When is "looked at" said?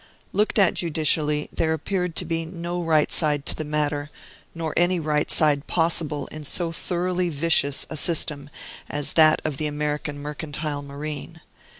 0.33-0.73